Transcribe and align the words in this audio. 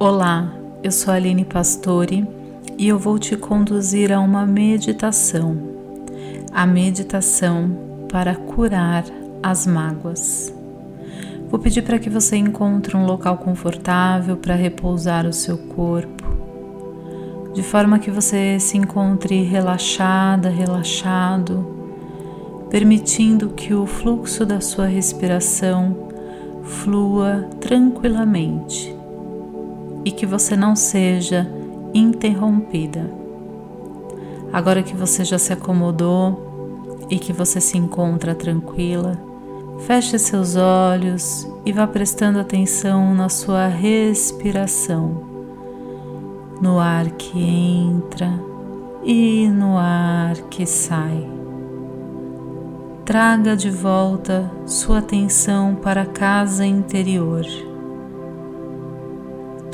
Olá, 0.00 0.54
eu 0.80 0.92
sou 0.92 1.12
Aline 1.12 1.44
Pastore 1.44 2.24
e 2.78 2.86
eu 2.86 2.96
vou 2.96 3.18
te 3.18 3.36
conduzir 3.36 4.12
a 4.12 4.20
uma 4.20 4.46
meditação, 4.46 5.58
a 6.52 6.64
meditação 6.64 8.06
para 8.08 8.36
curar 8.36 9.04
as 9.42 9.66
mágoas. 9.66 10.54
Vou 11.50 11.58
pedir 11.58 11.82
para 11.82 11.98
que 11.98 12.08
você 12.08 12.36
encontre 12.36 12.96
um 12.96 13.06
local 13.06 13.38
confortável 13.38 14.36
para 14.36 14.54
repousar 14.54 15.26
o 15.26 15.32
seu 15.32 15.58
corpo, 15.58 16.22
de 17.52 17.64
forma 17.64 17.98
que 17.98 18.12
você 18.12 18.60
se 18.60 18.78
encontre 18.78 19.42
relaxada, 19.42 20.48
relaxado, 20.48 21.66
permitindo 22.70 23.48
que 23.48 23.74
o 23.74 23.84
fluxo 23.84 24.46
da 24.46 24.60
sua 24.60 24.86
respiração 24.86 26.08
flua 26.62 27.48
tranquilamente 27.60 28.96
e 30.04 30.10
que 30.10 30.26
você 30.26 30.56
não 30.56 30.74
seja 30.74 31.46
interrompida. 31.94 33.10
Agora 34.52 34.82
que 34.82 34.96
você 34.96 35.24
já 35.24 35.38
se 35.38 35.52
acomodou 35.52 37.06
e 37.10 37.18
que 37.18 37.32
você 37.32 37.60
se 37.60 37.76
encontra 37.76 38.34
tranquila, 38.34 39.18
feche 39.80 40.18
seus 40.18 40.56
olhos 40.56 41.46
e 41.64 41.72
vá 41.72 41.86
prestando 41.86 42.38
atenção 42.38 43.14
na 43.14 43.28
sua 43.28 43.66
respiração, 43.68 45.26
no 46.60 46.78
ar 46.78 47.10
que 47.10 47.38
entra 47.38 48.30
e 49.04 49.48
no 49.48 49.76
ar 49.76 50.36
que 50.50 50.66
sai. 50.66 51.28
Traga 53.04 53.56
de 53.56 53.70
volta 53.70 54.50
sua 54.66 54.98
atenção 54.98 55.74
para 55.74 56.02
a 56.02 56.06
casa 56.06 56.66
interior 56.66 57.67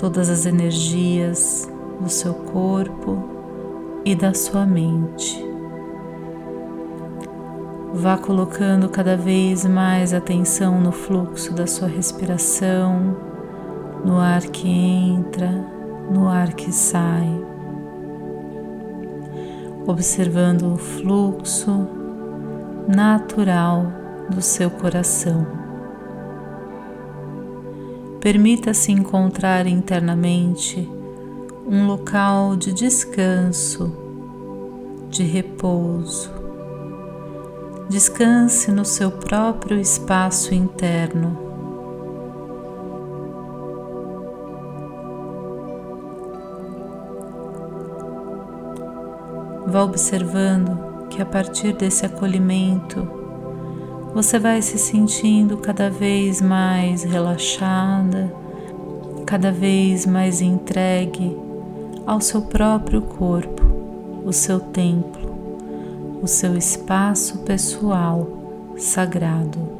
todas 0.04 0.28
as 0.28 0.44
energias 0.44 1.66
do 1.98 2.10
seu 2.10 2.34
corpo 2.34 3.24
e 4.04 4.14
da 4.14 4.34
sua 4.34 4.66
mente. 4.66 5.42
Vá 7.94 8.18
colocando 8.18 8.90
cada 8.90 9.16
vez 9.16 9.64
mais 9.64 10.12
atenção 10.12 10.78
no 10.78 10.92
fluxo 10.92 11.54
da 11.54 11.66
sua 11.66 11.88
respiração, 11.88 13.16
no 14.04 14.18
ar 14.18 14.42
que 14.42 14.68
entra, 14.68 15.50
no 16.10 16.28
ar 16.28 16.52
que 16.52 16.70
sai, 16.70 17.42
observando 19.86 20.74
o 20.74 20.76
fluxo 20.76 21.88
natural 22.86 23.86
do 24.28 24.42
seu 24.42 24.68
coração. 24.68 25.63
Permita-se 28.24 28.90
encontrar 28.90 29.66
internamente 29.66 30.90
um 31.66 31.86
local 31.86 32.56
de 32.56 32.72
descanso, 32.72 33.94
de 35.10 35.22
repouso. 35.24 36.32
Descanse 37.86 38.72
no 38.72 38.82
seu 38.82 39.10
próprio 39.10 39.78
espaço 39.78 40.54
interno. 40.54 41.38
Vá 49.66 49.82
observando 49.82 51.08
que 51.10 51.20
a 51.20 51.26
partir 51.26 51.74
desse 51.74 52.06
acolhimento 52.06 53.23
você 54.14 54.38
vai 54.38 54.62
se 54.62 54.78
sentindo 54.78 55.56
cada 55.56 55.90
vez 55.90 56.40
mais 56.40 57.02
relaxada, 57.02 58.32
cada 59.26 59.50
vez 59.50 60.06
mais 60.06 60.40
entregue 60.40 61.36
ao 62.06 62.20
seu 62.20 62.42
próprio 62.42 63.02
corpo, 63.02 63.64
o 64.24 64.32
seu 64.32 64.60
templo, 64.60 66.20
o 66.22 66.28
seu 66.28 66.56
espaço 66.56 67.38
pessoal 67.38 68.28
sagrado. 68.76 69.73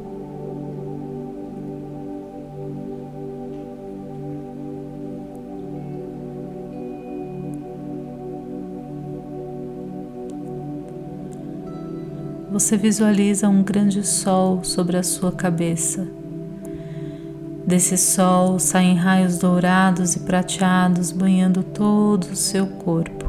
Você 12.55 12.77
visualiza 12.77 13.49
um 13.49 13.61
grande 13.61 14.01
sol 14.07 14.63
sobre 14.63 14.95
a 14.95 15.03
sua 15.03 15.29
cabeça. 15.29 16.07
Desse 17.67 17.97
sol 17.97 18.59
saem 18.59 18.95
raios 18.95 19.37
dourados 19.37 20.15
e 20.15 20.21
prateados 20.21 21.11
banhando 21.11 21.61
todo 21.61 22.23
o 22.23 22.35
seu 22.35 22.65
corpo, 22.65 23.25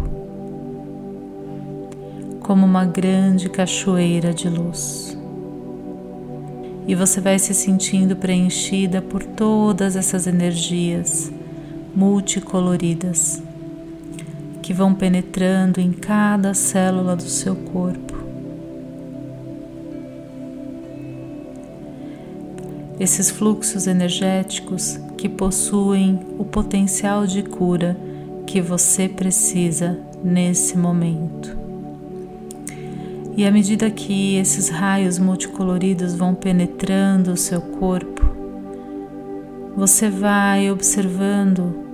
como 2.38 2.64
uma 2.64 2.84
grande 2.84 3.48
cachoeira 3.48 4.32
de 4.32 4.48
luz. 4.48 5.18
E 6.86 6.94
você 6.94 7.20
vai 7.20 7.36
se 7.40 7.52
sentindo 7.52 8.14
preenchida 8.14 9.02
por 9.02 9.24
todas 9.24 9.96
essas 9.96 10.28
energias 10.28 11.32
multicoloridas 11.96 13.42
que 14.62 14.72
vão 14.72 14.94
penetrando 14.94 15.80
em 15.80 15.90
cada 15.90 16.54
célula 16.54 17.16
do 17.16 17.28
seu 17.28 17.56
corpo 17.56 18.05
esses 22.98 23.30
fluxos 23.30 23.86
energéticos 23.86 24.98
que 25.16 25.28
possuem 25.28 26.20
o 26.38 26.44
potencial 26.44 27.26
de 27.26 27.42
cura 27.42 27.96
que 28.46 28.60
você 28.60 29.08
precisa 29.08 29.98
nesse 30.22 30.78
momento. 30.78 31.56
E 33.36 33.44
à 33.44 33.50
medida 33.50 33.90
que 33.90 34.36
esses 34.36 34.70
raios 34.70 35.18
multicoloridos 35.18 36.14
vão 36.14 36.34
penetrando 36.34 37.32
o 37.32 37.36
seu 37.36 37.60
corpo, 37.60 38.24
você 39.76 40.08
vai 40.08 40.70
observando 40.70 41.84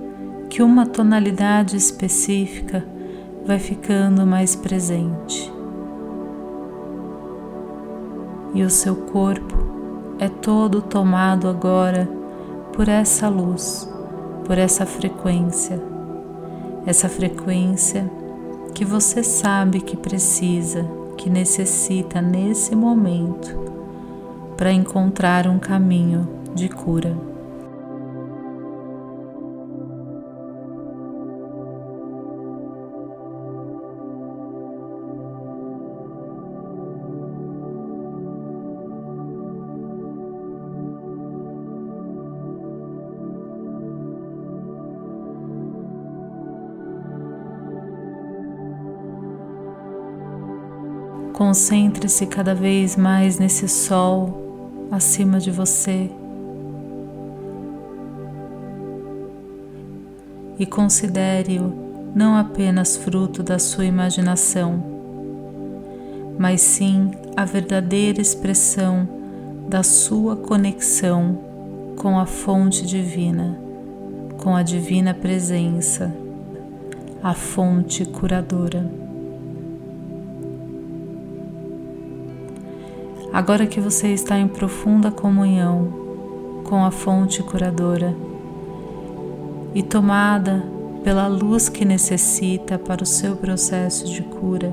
que 0.49 0.63
uma 0.63 0.85
tonalidade 0.85 1.75
específica 1.75 2.85
vai 3.45 3.59
ficando 3.59 4.25
mais 4.25 4.55
presente. 4.55 5.51
E 8.53 8.63
o 8.63 8.69
seu 8.69 8.95
corpo 8.95 9.82
é 10.19 10.29
todo 10.29 10.81
tomado 10.81 11.47
agora 11.47 12.09
por 12.73 12.87
essa 12.87 13.27
luz, 13.27 13.89
por 14.45 14.57
essa 14.57 14.85
frequência, 14.85 15.81
essa 16.85 17.09
frequência 17.09 18.09
que 18.73 18.83
você 18.83 19.23
sabe 19.23 19.81
que 19.81 19.95
precisa, 19.95 20.85
que 21.17 21.29
necessita 21.29 22.21
nesse 22.21 22.75
momento 22.75 23.57
para 24.57 24.71
encontrar 24.71 25.47
um 25.47 25.59
caminho 25.59 26.27
de 26.53 26.69
cura. 26.69 27.32
Concentre-se 51.53 52.25
cada 52.25 52.55
vez 52.55 52.95
mais 52.95 53.37
nesse 53.37 53.67
sol 53.67 54.87
acima 54.89 55.39
de 55.39 55.51
você 55.51 56.09
e 60.57 60.65
considere-o 60.65 61.71
não 62.15 62.35
apenas 62.35 62.97
fruto 62.97 63.43
da 63.43 63.59
sua 63.59 63.85
imaginação, 63.85 64.83
mas 66.39 66.59
sim 66.59 67.11
a 67.37 67.45
verdadeira 67.45 68.19
expressão 68.19 69.07
da 69.69 69.83
sua 69.83 70.35
conexão 70.35 71.37
com 71.97 72.17
a 72.17 72.25
fonte 72.25 72.83
divina, 72.83 73.59
com 74.41 74.55
a 74.55 74.63
divina 74.63 75.13
presença, 75.13 76.11
a 77.21 77.35
fonte 77.35 78.05
curadora. 78.05 79.02
Agora 83.33 83.65
que 83.65 83.81
você 83.81 84.09
está 84.09 84.37
em 84.37 84.47
profunda 84.47 85.09
comunhão 85.09 86.61
com 86.65 86.85
a 86.85 86.91
fonte 86.91 87.41
curadora 87.41 88.15
e 89.73 89.81
tomada 89.81 90.63
pela 91.03 91.25
luz 91.25 91.67
que 91.67 91.83
necessita 91.83 92.77
para 92.77 93.01
o 93.01 93.07
seu 93.07 93.35
processo 93.35 94.05
de 94.05 94.21
cura, 94.21 94.71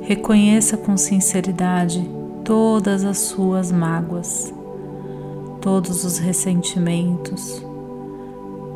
reconheça 0.00 0.78
com 0.78 0.96
sinceridade 0.96 2.10
todas 2.42 3.04
as 3.04 3.18
suas 3.18 3.70
mágoas, 3.70 4.50
todos 5.60 6.06
os 6.06 6.16
ressentimentos, 6.16 7.62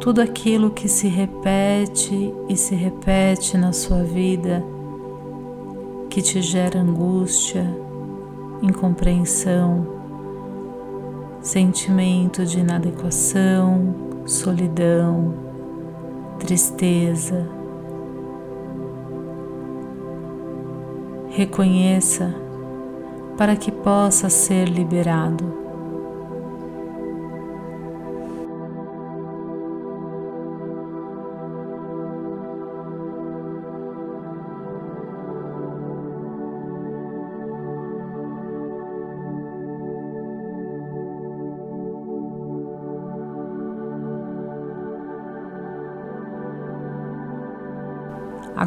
tudo 0.01 0.21
aquilo 0.21 0.71
que 0.71 0.87
se 0.87 1.09
repete 1.09 2.31
e 2.47 2.55
se 2.55 2.75
repete 2.75 3.57
na 3.57 3.73
sua 3.73 4.03
vida, 4.03 4.63
que 6.11 6.21
te 6.21 6.43
gera 6.43 6.79
angústia, 6.79 7.86
incompreensão, 8.63 9.87
sentimento 11.41 12.45
de 12.45 12.61
inadequação, 12.61 13.95
solidão, 14.25 15.35
tristeza. 16.39 17.49
Reconheça 21.29 22.35
para 23.37 23.55
que 23.57 23.71
possa 23.71 24.31
ser 24.31 24.69
liberado. 24.69 25.66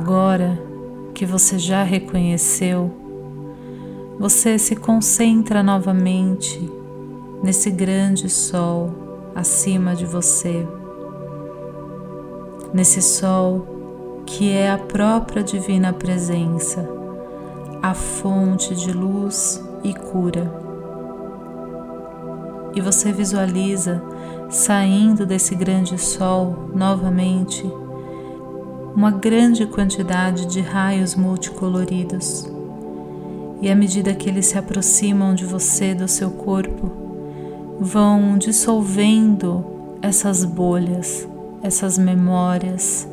Agora 0.01 0.57
que 1.13 1.25
você 1.25 1.59
já 1.59 1.83
reconheceu, 1.83 2.89
você 4.17 4.57
se 4.57 4.73
concentra 4.73 5.61
novamente 5.61 6.57
nesse 7.43 7.69
grande 7.69 8.29
sol 8.29 8.91
acima 9.35 9.93
de 9.97 10.05
você, 10.05 10.65
nesse 12.73 13.01
sol 13.01 14.23
que 14.25 14.49
é 14.53 14.71
a 14.71 14.77
própria 14.77 15.43
Divina 15.43 15.91
Presença, 15.91 16.89
a 17.83 17.93
fonte 17.93 18.73
de 18.75 18.93
luz 18.93 19.61
e 19.83 19.93
cura. 19.93 20.49
E 22.73 22.79
você 22.79 23.11
visualiza 23.11 24.01
saindo 24.49 25.25
desse 25.25 25.55
grande 25.55 25.97
sol 25.97 26.69
novamente 26.73 27.69
uma 28.95 29.11
grande 29.11 29.65
quantidade 29.65 30.45
de 30.45 30.61
raios 30.61 31.15
multicoloridos. 31.15 32.49
E 33.61 33.69
à 33.69 33.75
medida 33.75 34.13
que 34.13 34.29
eles 34.29 34.47
se 34.47 34.57
aproximam 34.57 35.35
de 35.35 35.45
você, 35.45 35.93
do 35.93 36.07
seu 36.07 36.31
corpo, 36.31 36.91
vão 37.79 38.37
dissolvendo 38.37 39.65
essas 40.01 40.45
bolhas, 40.45 41.27
essas 41.61 41.97
memórias 41.97 43.07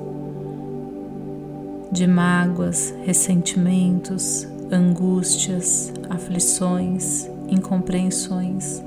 de 1.91 2.07
mágoas, 2.07 2.95
ressentimentos, 3.05 4.47
angústias, 4.71 5.93
aflições, 6.11 7.29
incompreensões. 7.49 8.83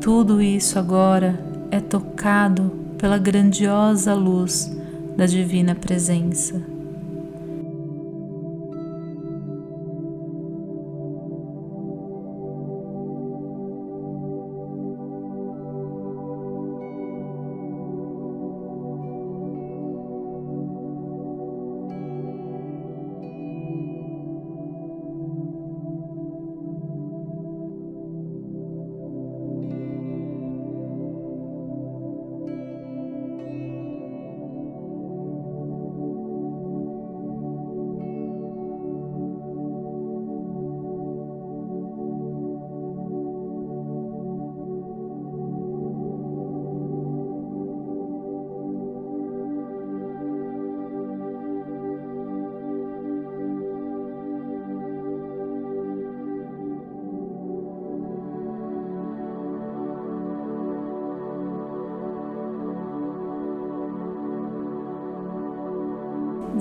Tudo 0.00 0.42
isso 0.42 0.78
agora 0.78 1.38
é 1.70 1.80
tocado 1.80 2.72
pela 2.98 3.18
grandiosa 3.18 4.14
luz 4.14 4.83
da 5.16 5.26
Divina 5.26 5.74
Presença. 5.74 6.73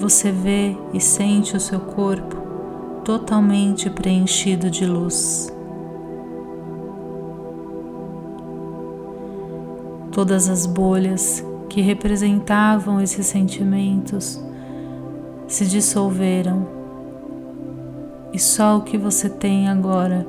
Você 0.04 0.34
vê 0.34 0.76
e 0.94 1.00
sente 1.00 1.56
o 1.56 1.60
seu 1.62 1.80
corpo 1.80 2.36
totalmente 3.06 3.90
preenchido 3.90 4.70
de 4.70 4.86
luz. 4.86 5.50
Todas 10.12 10.50
as 10.50 10.66
bolhas 10.66 11.42
que 11.70 11.80
representavam 11.80 13.00
esses 13.00 13.28
sentimentos 13.28 14.44
se 15.48 15.66
dissolveram 15.66 16.68
e 18.34 18.40
só 18.40 18.76
o 18.76 18.82
que 18.82 18.98
você 18.98 19.30
tem 19.30 19.70
agora 19.70 20.28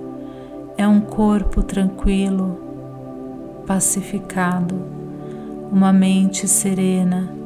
é 0.79 0.87
um 0.87 1.01
corpo 1.01 1.65
tranquilo, 1.65 2.61
pacificado, 3.67 4.77
uma 5.73 5.93
mente 5.93 6.47
serena 6.47 7.43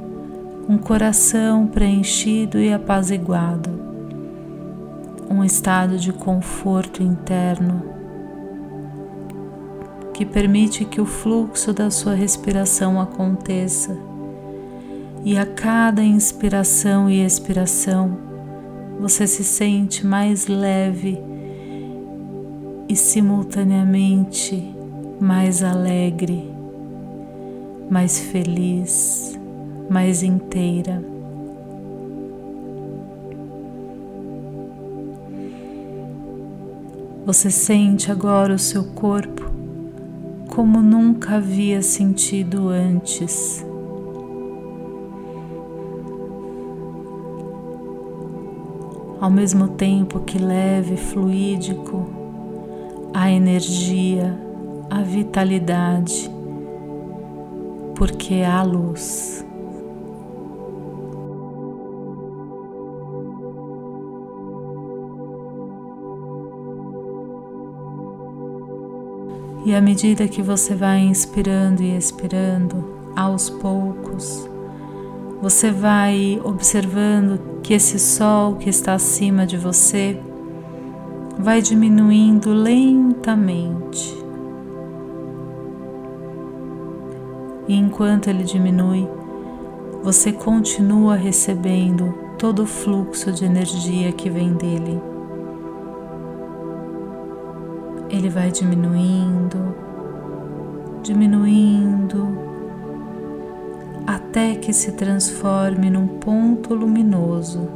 um 0.69 0.77
coração 0.77 1.67
preenchido 1.67 2.59
e 2.59 2.71
apaziguado, 2.71 3.71
um 5.31 5.43
estado 5.43 5.97
de 5.97 6.13
conforto 6.13 7.03
interno 7.03 7.83
que 10.13 10.27
permite 10.27 10.85
que 10.85 11.01
o 11.01 11.07
fluxo 11.07 11.73
da 11.73 11.91
sua 11.91 12.13
respiração 12.13 13.01
aconteça 13.01 13.97
e 15.25 15.39
a 15.39 15.47
cada 15.47 16.03
inspiração 16.03 17.09
e 17.09 17.25
expiração 17.25 18.19
você 19.01 19.27
se 19.27 19.45
sente 19.45 20.07
mais 20.07 20.49
leve 20.49 21.19
e 22.91 22.95
simultaneamente 22.95 24.75
mais 25.19 25.63
alegre, 25.63 26.53
mais 27.89 28.19
feliz 28.19 29.38
mais 29.89 30.23
inteira. 30.23 31.03
Você 37.27 37.51
sente 37.51 38.11
agora 38.11 38.55
o 38.55 38.59
seu 38.59 38.85
corpo 38.85 39.49
como 40.59 40.81
nunca 40.81 41.37
havia 41.37 41.83
sentido 41.83 42.69
antes. 42.69 43.65
Ao 49.21 49.31
mesmo 49.31 49.69
tempo 49.69 50.21
que 50.21 50.39
leve, 50.39 50.97
fluídico, 50.97 52.09
a 53.13 53.31
energia, 53.31 54.37
a 54.89 55.03
vitalidade, 55.03 56.31
porque 57.95 58.43
há 58.43 58.63
luz. 58.63 59.28
E 69.69 69.75
à 69.75 69.83
medida 69.83 70.27
que 70.27 70.41
você 70.41 70.75
vai 70.75 71.01
inspirando 71.01 71.83
e 71.83 71.95
expirando, 71.95 72.83
aos 73.15 73.51
poucos, 73.51 74.49
você 75.43 75.71
vai 75.71 76.41
observando 76.43 77.39
que 77.63 77.75
esse 77.75 77.99
sol 77.99 78.57
que 78.57 78.71
está 78.71 78.95
acima 78.95 79.47
de 79.47 79.59
você 79.59 80.19
vai 81.39 81.61
diminuindo 81.61 82.51
lentamente. 82.51 84.17
E 87.69 87.75
enquanto 87.75 88.29
ele 88.29 88.45
diminui, 88.45 89.07
você 90.03 90.33
continua 90.33 91.15
recebendo 91.15 92.15
todo 92.39 92.63
o 92.63 92.67
fluxo 92.67 93.31
de 93.31 93.45
energia 93.45 94.13
que 94.13 94.31
vem 94.31 94.55
dele 94.55 94.99
ele 98.19 98.29
vai 98.29 98.51
diminuindo, 98.51 99.75
diminuindo, 101.03 102.37
até 104.05 104.57
que 104.57 104.73
se 104.73 104.93
transforme 104.93 105.89
num 105.89 106.09
ponto 106.19 106.75
luminoso 106.75 107.69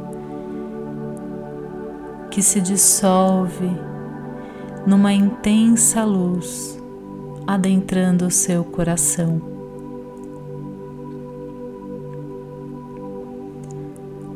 que 2.29 2.41
se 2.41 2.59
dissolve 2.59 3.69
numa 4.85 5.13
intensa 5.13 6.03
luz 6.03 6.81
adentrando 7.47 8.25
o 8.25 8.31
seu 8.31 8.65
coração. 8.65 9.41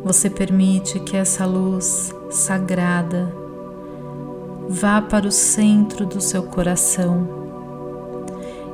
Você 0.05 0.29
permite 0.29 1.01
que 1.01 1.17
essa 1.17 1.45
luz 1.45 2.13
sagrada 2.29 3.46
vá 4.69 5.01
para 5.01 5.27
o 5.27 5.31
centro 5.31 6.05
do 6.05 6.19
seu 6.19 6.43
coração 6.43 7.27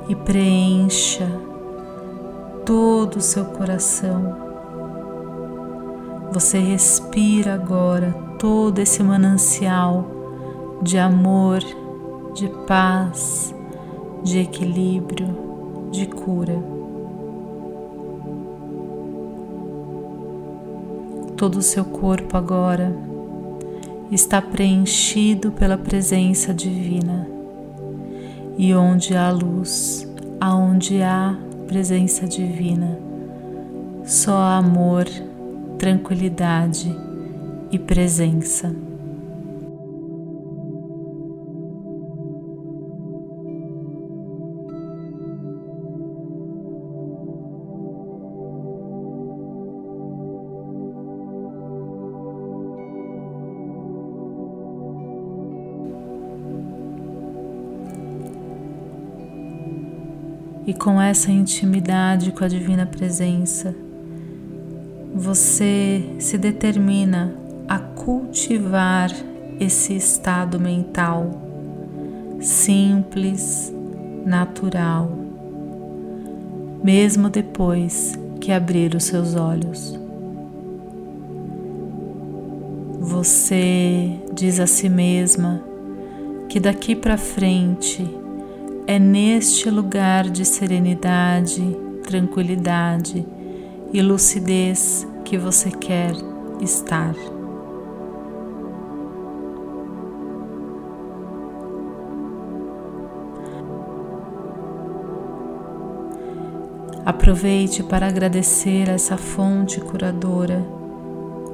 e 0.10 0.16
preencha 0.16 1.30
todo 2.66 3.18
o 3.18 3.22
seu 3.22 3.46
coração. 3.46 4.36
Você 6.32 6.58
respira 6.58 7.54
agora 7.54 8.12
todo 8.40 8.80
esse 8.80 9.04
manancial 9.04 10.06
de 10.82 10.98
amor, 10.98 11.60
de 12.34 12.50
paz, 12.66 13.54
de 14.24 14.40
equilíbrio, 14.40 15.28
de 15.92 16.08
cura. 16.08 16.58
Todo 21.38 21.58
o 21.58 21.62
seu 21.62 21.86
corpo 21.86 22.36
agora 22.36 23.13
está 24.14 24.42
preenchido 24.42 25.52
pela 25.52 25.78
presença 25.78 26.54
divina. 26.54 27.28
E 28.58 28.74
onde 28.74 29.16
há 29.16 29.32
luz, 29.32 30.08
aonde 30.40 31.02
há 31.02 31.36
presença 31.68 32.28
divina, 32.28 33.00
só 34.06 34.36
há 34.36 34.58
amor, 34.58 35.06
tranquilidade 35.78 36.96
e 37.72 37.80
presença. 37.80 38.74
E 60.74 60.76
com 60.76 61.00
essa 61.00 61.32
intimidade 61.32 62.32
com 62.32 62.44
a 62.44 62.48
Divina 62.48 62.84
Presença, 62.84 63.76
você 65.14 66.16
se 66.18 66.36
determina 66.36 67.32
a 67.68 67.78
cultivar 67.78 69.12
esse 69.60 69.96
estado 69.96 70.60
mental 70.60 71.30
simples, 72.42 73.72
natural, 74.26 75.12
mesmo 76.84 77.30
depois 77.30 78.18
que 78.42 78.52
abrir 78.52 78.96
os 78.96 79.04
seus 79.04 79.36
olhos. 79.36 79.96
Você 83.00 84.20
diz 84.34 84.60
a 84.60 84.66
si 84.66 84.90
mesma 84.90 85.64
que 86.50 86.60
daqui 86.60 86.96
para 86.96 87.16
frente 87.16 88.23
é 88.86 89.00
neste 89.00 89.70
lugar 89.70 90.30
de 90.30 90.44
serenidade, 90.44 91.78
tranquilidade 92.04 93.26
e 93.94 94.02
lucidez 94.02 95.08
que 95.24 95.38
você 95.38 95.72
quer 95.72 96.14
estar. 96.60 97.16
Aproveite 107.06 107.84
para 107.84 108.08
agradecer 108.08 108.90
essa 108.90 109.18
fonte 109.18 109.80
curadora 109.82 110.66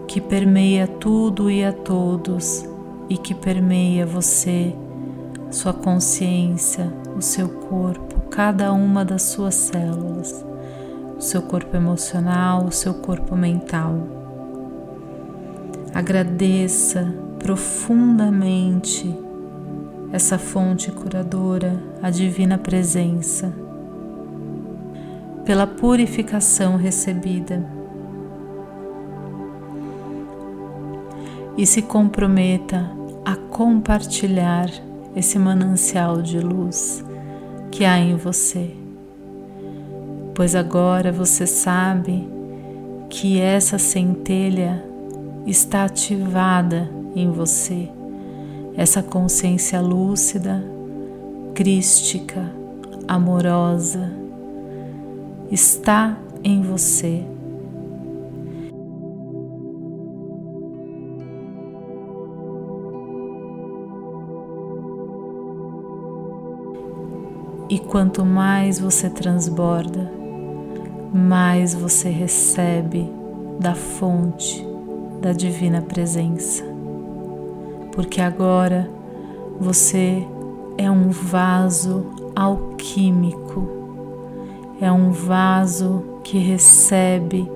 que 0.07 0.21
permeia 0.21 0.87
tudo 0.87 1.49
e 1.49 1.63
a 1.63 1.73
todos 1.73 2.65
e 3.09 3.17
que 3.17 3.33
permeia 3.33 4.05
você, 4.05 4.75
sua 5.51 5.73
consciência, 5.73 6.91
o 7.17 7.21
seu 7.21 7.49
corpo, 7.49 8.21
cada 8.29 8.71
uma 8.71 9.03
das 9.03 9.23
suas 9.23 9.55
células, 9.55 10.45
o 11.17 11.21
seu 11.21 11.41
corpo 11.41 11.75
emocional, 11.75 12.65
o 12.65 12.71
seu 12.71 12.93
corpo 12.93 13.35
mental. 13.35 13.95
Agradeça 15.93 17.13
profundamente 17.39 19.13
essa 20.11 20.37
fonte 20.37 20.91
curadora, 20.91 21.81
a 22.01 22.09
divina 22.09 22.57
presença, 22.57 23.51
pela 25.45 25.65
purificação 25.65 26.77
recebida. 26.77 27.65
E 31.57 31.65
se 31.65 31.81
comprometa 31.81 32.89
a 33.25 33.35
compartilhar 33.35 34.69
esse 35.15 35.39
manancial 35.39 36.21
de 36.21 36.39
luz 36.39 37.03
que 37.71 37.85
há 37.85 37.97
em 37.97 38.15
você, 38.15 38.71
pois 40.35 40.55
agora 40.55 41.11
você 41.11 41.45
sabe 41.45 42.27
que 43.09 43.39
essa 43.39 43.77
centelha 43.77 44.83
está 45.45 45.85
ativada 45.85 46.89
em 47.15 47.31
você, 47.31 47.89
essa 48.75 49.01
consciência 49.01 49.81
lúcida, 49.81 50.63
crística, 51.53 52.51
amorosa, 53.07 54.11
está 55.51 56.17
em 56.43 56.61
você 56.61 57.25
E 67.71 67.77
quanto 67.77 68.25
mais 68.25 68.79
você 68.79 69.11
transborda, 69.11 70.11
mais 71.13 71.75
você 71.75 72.09
recebe 72.09 73.07
da 73.59 73.75
fonte 73.75 74.67
da 75.21 75.33
divina 75.33 75.79
presença. 75.79 76.63
Porque 77.91 78.21
agora 78.21 78.89
você 79.59 80.25
é 80.79 80.89
um 80.89 81.11
vaso 81.11 82.07
alquímico, 82.35 83.67
é 84.81 84.91
um 84.91 85.11
vaso 85.11 86.03
que 86.23 86.39
recebe, 86.39 87.47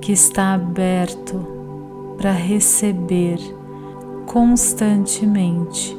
que 0.00 0.12
está 0.12 0.54
aberto 0.54 1.46
para 2.16 2.32
receber 2.32 3.36
constantemente 4.24 5.94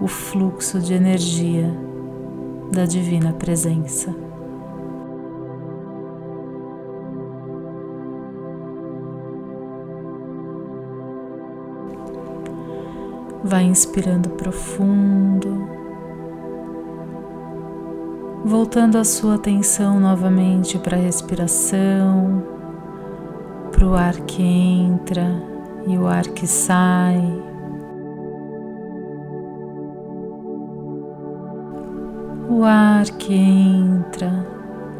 o 0.00 0.08
fluxo 0.08 0.80
de 0.80 0.94
energia 0.94 1.86
da 2.70 2.84
Divina 2.84 3.32
Presença. 3.32 4.14
Vai 13.42 13.64
inspirando 13.64 14.28
profundo, 14.30 15.66
voltando 18.44 18.98
a 18.98 19.04
sua 19.04 19.36
atenção 19.36 19.98
novamente 19.98 20.78
para 20.78 20.96
a 20.96 21.00
respiração, 21.00 22.42
para 23.72 23.86
o 23.86 23.94
ar 23.94 24.14
que 24.20 24.42
entra 24.42 25.42
e 25.86 25.96
o 25.96 26.06
ar 26.06 26.26
que 26.28 26.46
sai. 26.46 27.22
O 32.48 32.64
ar 32.64 33.04
que 33.04 33.34
entra 33.34 34.46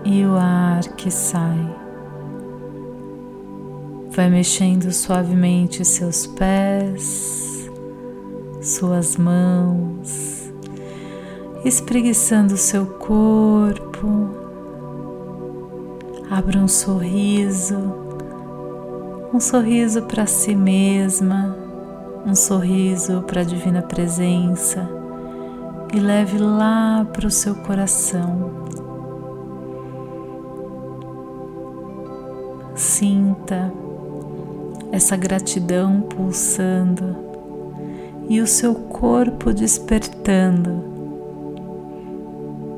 e 0.05 0.25
o 0.25 0.37
ar 0.37 0.83
que 0.97 1.11
sai. 1.11 1.77
Vai 4.11 4.29
mexendo 4.29 4.93
suavemente 4.93 5.83
seus 5.83 6.27
pés, 6.27 7.71
suas 8.61 9.17
mãos, 9.17 10.53
espreguiçando 11.65 12.57
seu 12.59 12.85
corpo. 12.85 14.29
Abra 16.31 16.59
um 16.59 16.69
sorriso, 16.69 17.79
um 19.33 19.41
sorriso 19.41 20.03
para 20.03 20.27
si 20.27 20.55
mesma, 20.55 21.57
um 22.27 22.35
sorriso 22.35 23.23
para 23.23 23.41
a 23.41 23.45
Divina 23.45 23.81
Presença 23.81 24.98
e 25.93 25.99
leve 25.99 26.39
lá 26.39 27.07
para 27.13 27.27
o 27.27 27.31
seu 27.31 27.55
coração. 27.55 28.51
Sinta 32.75 33.73
essa 34.93 35.17
gratidão 35.17 36.03
pulsando 36.03 37.17
e 38.29 38.41
o 38.41 38.47
seu 38.47 38.75
corpo 38.75 39.53
despertando. 39.53 40.85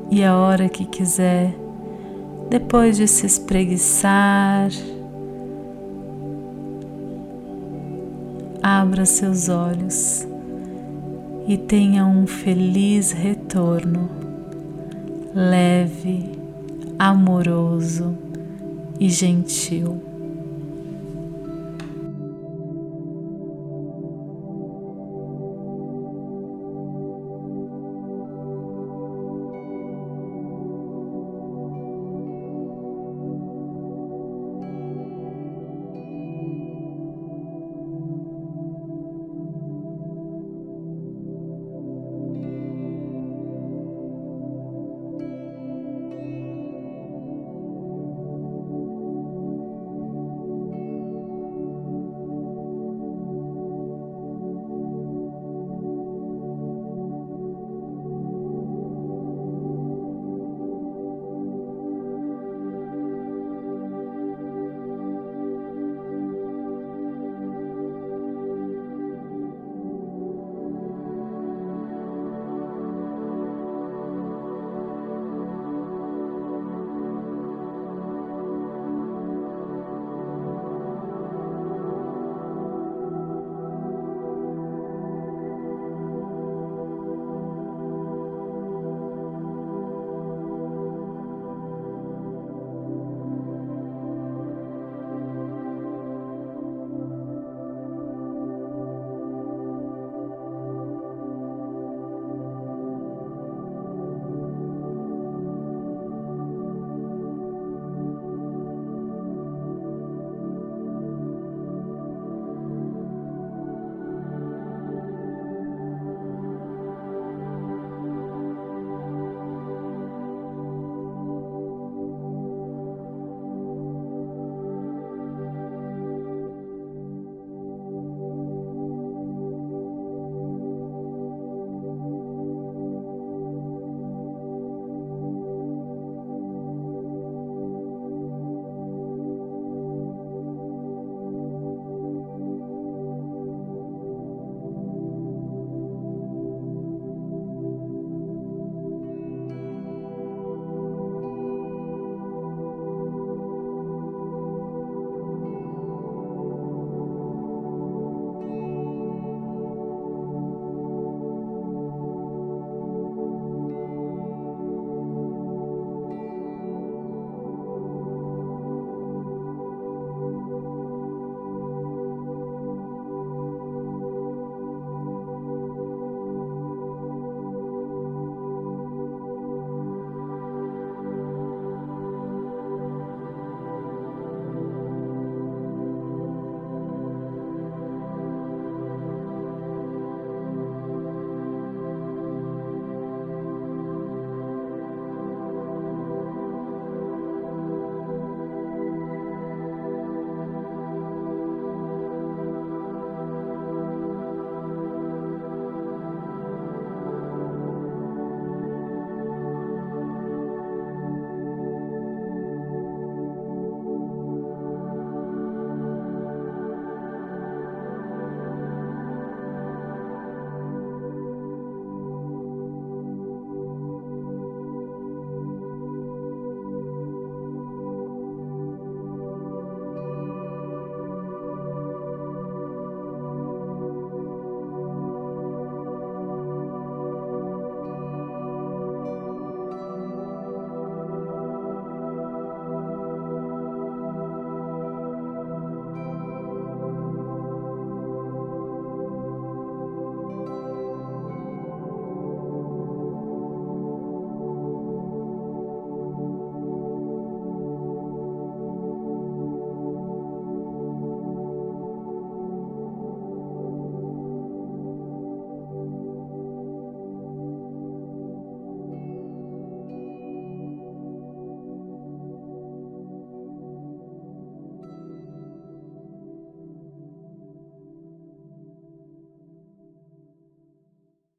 E 0.09 0.23
a 0.23 0.35
hora 0.35 0.67
que 0.67 0.85
quiser, 0.85 1.55
depois 2.49 2.97
de 2.97 3.07
se 3.07 3.25
espreguiçar, 3.25 4.69
abra 8.61 9.05
seus 9.05 9.49
olhos 9.49 10.30
e 11.47 11.57
tenha 11.57 12.05
um 12.05 12.27
feliz 12.27 13.11
retorno, 13.11 14.09
leve, 15.33 16.31
amoroso 16.97 18.17
e 18.99 19.09
gentil. 19.09 20.10